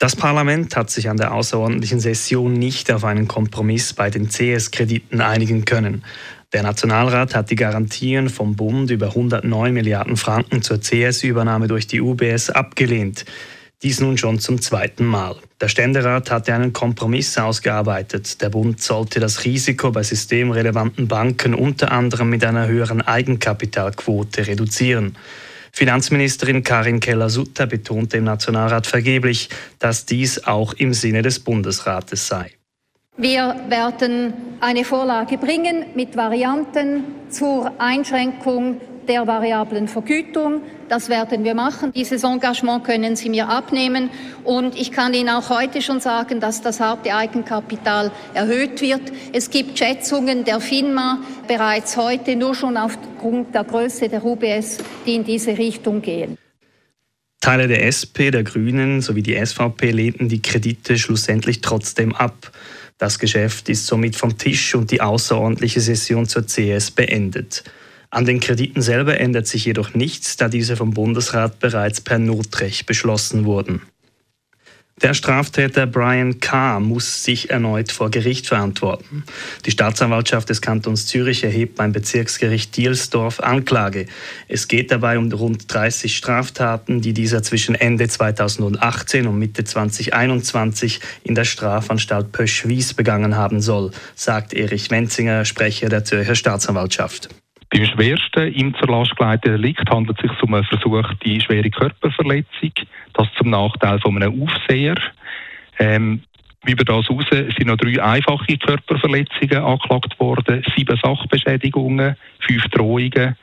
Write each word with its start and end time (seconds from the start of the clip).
Das 0.00 0.14
Parlament 0.14 0.76
hat 0.76 0.90
sich 0.90 1.08
an 1.08 1.16
der 1.16 1.34
außerordentlichen 1.34 1.98
Session 1.98 2.52
nicht 2.52 2.92
auf 2.92 3.02
einen 3.02 3.26
Kompromiss 3.26 3.94
bei 3.94 4.10
den 4.10 4.28
CS-Krediten 4.28 5.20
einigen 5.20 5.64
können. 5.64 6.04
Der 6.52 6.62
Nationalrat 6.62 7.34
hat 7.34 7.50
die 7.50 7.56
Garantien 7.56 8.28
vom 8.28 8.54
Bund 8.54 8.92
über 8.92 9.08
109 9.08 9.74
Milliarden 9.74 10.16
Franken 10.16 10.62
zur 10.62 10.80
CS-Übernahme 10.80 11.66
durch 11.66 11.88
die 11.88 12.00
UBS 12.00 12.48
abgelehnt. 12.48 13.24
Dies 13.82 14.00
nun 14.00 14.18
schon 14.18 14.38
zum 14.38 14.60
zweiten 14.60 15.04
Mal. 15.04 15.34
Der 15.60 15.66
Ständerat 15.66 16.30
hatte 16.30 16.54
einen 16.54 16.72
Kompromiss 16.72 17.36
ausgearbeitet. 17.36 18.40
Der 18.40 18.50
Bund 18.50 18.80
sollte 18.80 19.18
das 19.18 19.44
Risiko 19.44 19.90
bei 19.90 20.04
systemrelevanten 20.04 21.08
Banken 21.08 21.54
unter 21.54 21.90
anderem 21.90 22.30
mit 22.30 22.44
einer 22.44 22.68
höheren 22.68 23.02
Eigenkapitalquote 23.02 24.46
reduzieren. 24.46 25.16
Finanzministerin 25.78 26.64
Karin 26.64 26.98
Keller-Sutter 26.98 27.68
betonte 27.68 28.16
im 28.16 28.24
Nationalrat 28.24 28.88
vergeblich, 28.88 29.48
dass 29.78 30.06
dies 30.06 30.42
auch 30.42 30.72
im 30.72 30.92
Sinne 30.92 31.22
des 31.22 31.38
Bundesrates 31.38 32.26
sei. 32.26 32.57
Wir 33.20 33.56
werden 33.68 34.32
eine 34.60 34.84
Vorlage 34.84 35.38
bringen 35.38 35.86
mit 35.96 36.16
Varianten 36.16 37.02
zur 37.30 37.72
Einschränkung 37.78 38.80
der 39.08 39.26
variablen 39.26 39.88
Vergütung. 39.88 40.60
Das 40.88 41.08
werden 41.08 41.42
wir 41.42 41.56
machen. 41.56 41.90
Dieses 41.92 42.22
Engagement 42.22 42.84
können 42.84 43.16
Sie 43.16 43.28
mir 43.28 43.48
abnehmen. 43.48 44.10
Und 44.44 44.78
ich 44.78 44.92
kann 44.92 45.14
Ihnen 45.14 45.30
auch 45.30 45.50
heute 45.50 45.82
schon 45.82 45.98
sagen, 45.98 46.38
dass 46.38 46.62
das 46.62 46.78
harte 46.78 47.12
Eigenkapital 47.12 48.12
erhöht 48.34 48.80
wird. 48.80 49.00
Es 49.32 49.50
gibt 49.50 49.76
Schätzungen 49.76 50.44
der 50.44 50.60
FINMA 50.60 51.18
bereits 51.48 51.96
heute, 51.96 52.36
nur 52.36 52.54
schon 52.54 52.76
aufgrund 52.76 53.52
der 53.52 53.64
Größe 53.64 54.08
der 54.08 54.24
UBS, 54.24 54.78
die 55.06 55.16
in 55.16 55.24
diese 55.24 55.58
Richtung 55.58 56.02
gehen. 56.02 56.38
Teile 57.40 57.66
der 57.66 57.84
SP, 57.86 58.30
der 58.30 58.44
Grünen 58.44 59.00
sowie 59.00 59.22
die 59.22 59.44
SVP 59.44 59.90
lehnten 59.90 60.28
die 60.28 60.40
Kredite 60.40 60.98
schlussendlich 60.98 61.62
trotzdem 61.62 62.14
ab. 62.14 62.52
Das 62.98 63.20
Geschäft 63.20 63.68
ist 63.68 63.86
somit 63.86 64.16
vom 64.16 64.36
Tisch 64.38 64.74
und 64.74 64.90
die 64.90 65.00
außerordentliche 65.00 65.80
Session 65.80 66.26
zur 66.26 66.46
CS 66.46 66.90
beendet. 66.90 67.62
An 68.10 68.24
den 68.24 68.40
Krediten 68.40 68.82
selber 68.82 69.20
ändert 69.20 69.46
sich 69.46 69.64
jedoch 69.64 69.94
nichts, 69.94 70.36
da 70.36 70.48
diese 70.48 70.76
vom 70.76 70.92
Bundesrat 70.92 71.60
bereits 71.60 72.00
per 72.00 72.18
Notrecht 72.18 72.86
beschlossen 72.86 73.44
wurden. 73.44 73.82
Der 75.02 75.14
Straftäter 75.14 75.86
Brian 75.86 76.40
K. 76.40 76.80
muss 76.80 77.22
sich 77.22 77.50
erneut 77.50 77.92
vor 77.92 78.10
Gericht 78.10 78.48
verantworten. 78.48 79.22
Die 79.64 79.70
Staatsanwaltschaft 79.70 80.48
des 80.48 80.60
Kantons 80.60 81.06
Zürich 81.06 81.44
erhebt 81.44 81.76
beim 81.76 81.92
Bezirksgericht 81.92 82.76
Dielsdorf 82.76 83.38
Anklage. 83.38 84.06
Es 84.48 84.66
geht 84.66 84.90
dabei 84.90 85.16
um 85.18 85.30
rund 85.30 85.72
30 85.72 86.16
Straftaten, 86.16 87.00
die 87.00 87.12
dieser 87.12 87.44
zwischen 87.44 87.76
Ende 87.76 88.08
2018 88.08 89.28
und 89.28 89.38
Mitte 89.38 89.62
2021 89.62 91.00
in 91.22 91.36
der 91.36 91.44
Strafanstalt 91.44 92.32
Pöschwies 92.32 92.94
begangen 92.94 93.36
haben 93.36 93.60
soll, 93.60 93.92
sagt 94.16 94.52
Erich 94.52 94.90
Wenzinger, 94.90 95.44
Sprecher 95.44 95.88
der 95.88 96.04
Zürcher 96.04 96.34
Staatsanwaltschaft. 96.34 97.28
Beim 97.78 97.86
schwersten 97.86 98.52
ihm 98.54 98.74
zur 98.74 98.88
Last 98.88 99.14
geleiteten 99.14 99.52
Delikt 99.52 99.88
handelt 99.88 100.18
es 100.18 100.28
sich 100.28 100.42
um 100.42 100.52
eine 100.52 100.64
versuchte 100.64 101.40
schwere 101.40 101.70
Körperverletzung, 101.70 102.72
das 103.14 103.28
zum 103.36 103.50
Nachteil 103.50 104.00
von 104.00 104.20
einem 104.20 104.42
Aufseher. 104.42 104.96
Ähm, 105.78 106.22
über 106.66 106.82
das 106.82 107.08
heraus 107.08 107.26
sind 107.30 107.66
noch 107.66 107.76
drei 107.76 108.02
einfache 108.02 108.58
Körperverletzungen 108.58 109.62
angeklagt 109.62 110.18
worden, 110.18 110.64
sieben 110.74 110.98
Sachbeschädigungen, 111.00 112.16
fünf 112.40 112.64
Drohungen 112.72 113.36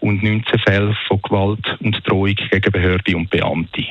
und 0.00 0.22
19 0.22 0.60
Fälle 0.60 0.96
von 1.06 1.20
Gewalt 1.20 1.78
und 1.80 2.00
Drohung 2.08 2.36
gegen 2.36 2.72
Behörde 2.72 3.16
und 3.18 3.28
Beamte. 3.28 3.84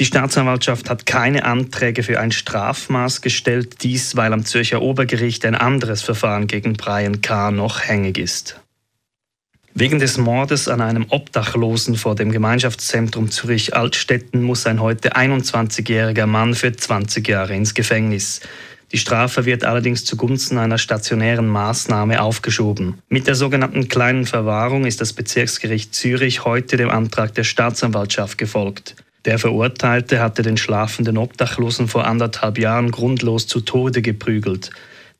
Die 0.00 0.04
Staatsanwaltschaft 0.04 0.90
hat 0.90 1.06
keine 1.06 1.44
Anträge 1.44 2.02
für 2.02 2.18
ein 2.18 2.32
Strafmaß 2.32 3.22
gestellt, 3.22 3.84
dies 3.84 4.16
weil 4.16 4.32
am 4.32 4.44
Zürcher 4.44 4.82
Obergericht 4.82 5.46
ein 5.46 5.54
anderes 5.54 6.02
Verfahren 6.02 6.48
gegen 6.48 6.72
Brian 6.72 7.20
K. 7.20 7.52
noch 7.52 7.82
hängig 7.84 8.18
ist. 8.18 8.61
Wegen 9.74 9.98
des 9.98 10.18
Mordes 10.18 10.68
an 10.68 10.82
einem 10.82 11.06
Obdachlosen 11.08 11.96
vor 11.96 12.14
dem 12.14 12.30
Gemeinschaftszentrum 12.30 13.30
Zürich-Altstetten 13.30 14.42
muss 14.42 14.66
ein 14.66 14.80
heute 14.82 15.16
21-jähriger 15.16 16.26
Mann 16.26 16.54
für 16.54 16.72
20 16.76 17.26
Jahre 17.26 17.54
ins 17.54 17.72
Gefängnis. 17.72 18.40
Die 18.92 18.98
Strafe 18.98 19.46
wird 19.46 19.64
allerdings 19.64 20.04
zugunsten 20.04 20.58
einer 20.58 20.76
stationären 20.76 21.48
Maßnahme 21.48 22.20
aufgeschoben. 22.20 22.98
Mit 23.08 23.26
der 23.26 23.34
sogenannten 23.34 23.88
kleinen 23.88 24.26
Verwahrung 24.26 24.84
ist 24.84 25.00
das 25.00 25.14
Bezirksgericht 25.14 25.94
Zürich 25.94 26.44
heute 26.44 26.76
dem 26.76 26.90
Antrag 26.90 27.34
der 27.34 27.44
Staatsanwaltschaft 27.44 28.36
gefolgt. 28.36 28.96
Der 29.24 29.38
Verurteilte 29.38 30.20
hatte 30.20 30.42
den 30.42 30.58
schlafenden 30.58 31.16
Obdachlosen 31.16 31.88
vor 31.88 32.06
anderthalb 32.06 32.58
Jahren 32.58 32.90
grundlos 32.90 33.46
zu 33.46 33.60
Tode 33.60 34.02
geprügelt. 34.02 34.70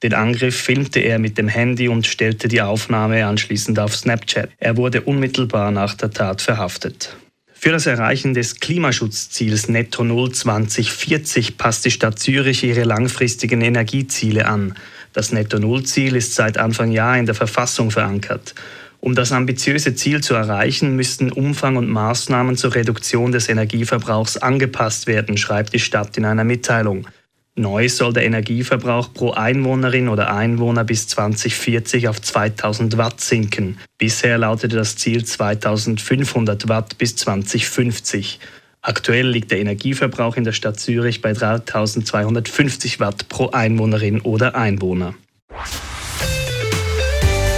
Den 0.02 0.14
Angriff 0.14 0.56
filmte 0.56 1.00
er 1.00 1.18
mit 1.18 1.38
dem 1.38 1.48
Handy 1.48 1.88
und 1.88 2.06
stellte 2.06 2.48
die 2.48 2.60
Aufnahme 2.60 3.24
anschließend 3.24 3.78
auf 3.78 3.94
Snapchat. 3.94 4.50
Er 4.58 4.76
wurde 4.76 5.02
unmittelbar 5.02 5.70
nach 5.70 5.94
der 5.94 6.10
Tat 6.10 6.42
verhaftet. 6.42 7.16
Für 7.52 7.70
das 7.70 7.86
Erreichen 7.86 8.34
des 8.34 8.58
Klimaschutzziels 8.58 9.68
Netto 9.68 10.02
Null 10.02 10.32
2040 10.32 11.56
passt 11.58 11.84
die 11.84 11.92
Stadt 11.92 12.18
Zürich 12.18 12.64
ihre 12.64 12.82
langfristigen 12.82 13.60
Energieziele 13.60 14.46
an. 14.46 14.74
Das 15.12 15.30
Netto 15.30 15.60
Null 15.60 15.84
Ziel 15.84 16.16
ist 16.16 16.34
seit 16.34 16.58
Anfang 16.58 16.90
Jahr 16.90 17.16
in 17.16 17.26
der 17.26 17.36
Verfassung 17.36 17.92
verankert. 17.92 18.56
Um 18.98 19.14
das 19.14 19.30
ambitiöse 19.30 19.94
Ziel 19.94 20.20
zu 20.22 20.34
erreichen, 20.34 20.96
müssten 20.96 21.30
Umfang 21.30 21.76
und 21.76 21.88
Maßnahmen 21.88 22.56
zur 22.56 22.74
Reduktion 22.74 23.30
des 23.30 23.48
Energieverbrauchs 23.48 24.38
angepasst 24.38 25.06
werden, 25.06 25.36
schreibt 25.36 25.72
die 25.72 25.78
Stadt 25.78 26.16
in 26.16 26.24
einer 26.24 26.44
Mitteilung. 26.44 27.06
Neu 27.54 27.86
soll 27.90 28.14
der 28.14 28.24
Energieverbrauch 28.24 29.12
pro 29.12 29.32
Einwohnerin 29.32 30.08
oder 30.08 30.34
Einwohner 30.34 30.84
bis 30.84 31.06
2040 31.08 32.08
auf 32.08 32.20
2000 32.22 32.96
Watt 32.96 33.20
sinken. 33.20 33.78
Bisher 33.98 34.38
lautete 34.38 34.76
das 34.76 34.96
Ziel 34.96 35.22
2500 35.24 36.68
Watt 36.68 36.96
bis 36.96 37.14
2050. 37.16 38.40
Aktuell 38.80 39.28
liegt 39.28 39.50
der 39.50 39.60
Energieverbrauch 39.60 40.36
in 40.36 40.44
der 40.44 40.52
Stadt 40.52 40.80
Zürich 40.80 41.20
bei 41.20 41.34
3250 41.34 43.00
Watt 43.00 43.28
pro 43.28 43.50
Einwohnerin 43.50 44.22
oder 44.22 44.54
Einwohner. 44.54 45.14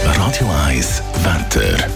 Radio 0.04 0.50
1 0.66 1.02
Wetter. 1.22 1.88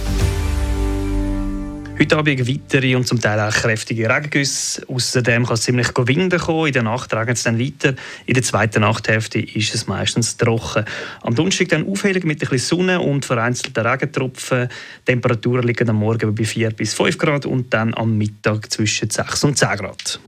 Heute 2.01 2.17
Abend 2.17 2.47
weitere 2.47 2.95
und 2.95 3.05
zum 3.05 3.19
Teil 3.19 3.41
auch 3.41 3.53
kräftige 3.53 4.09
Regengüsse. 4.09 4.83
Außerdem 4.87 5.45
kann 5.45 5.55
es 5.55 5.63
ziemlich 5.63 5.89
Winden 5.97 6.39
kommen. 6.39 6.67
In 6.67 6.71
der 6.71 6.83
Nacht 6.83 7.13
regnet 7.13 7.35
es 7.35 7.43
dann 7.43 7.59
weiter. 7.59 7.93
In 8.25 8.35
der 8.35 8.43
zweiten 8.43 8.79
Nachthälfte 8.79 9.39
ist 9.39 9.75
es 9.75 9.85
meistens 9.85 10.37
trocken. 10.37 10.85
Am 11.23 11.35
Donnerstag 11.35 11.67
dann 11.67 11.85
Aufhellung 11.85 12.25
mit 12.25 12.41
ein 12.41 12.49
bisschen 12.49 12.77
Sonne 12.77 13.01
und 13.01 13.25
vereinzelten 13.25 13.85
Regentropfen. 13.85 14.69
Temperaturen 15.03 15.67
liegen 15.67 15.89
am 15.89 15.97
Morgen 15.97 16.33
bei 16.33 16.45
4 16.45 16.69
bis 16.69 16.93
5 16.93 17.17
Grad 17.17 17.45
und 17.45 17.73
dann 17.73 17.93
am 17.93 18.17
Mittag 18.17 18.71
zwischen 18.71 19.09
6 19.09 19.43
und 19.43 19.57
10 19.57 19.75
Grad. 19.75 20.21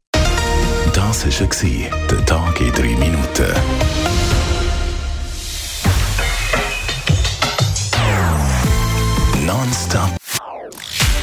Das 0.94 1.26
war 1.26 2.08
der 2.10 2.26
Tag 2.26 2.60
in 2.60 2.74
3 2.74 2.82
Minuten. 2.98 3.46
Nonstop 9.46 10.22